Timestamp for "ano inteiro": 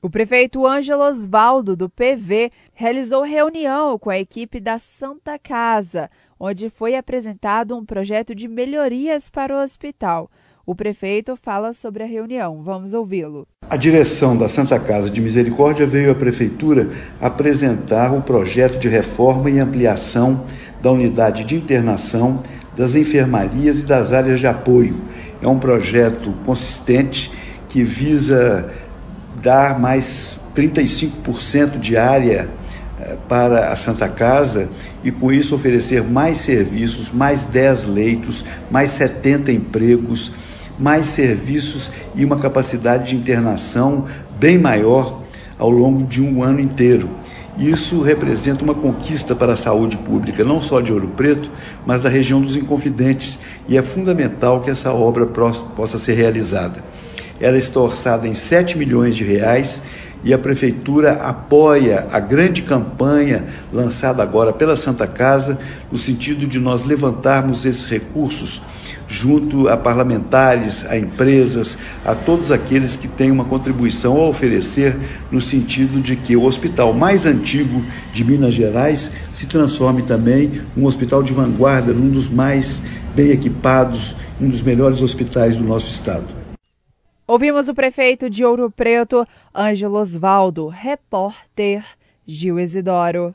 46.42-47.10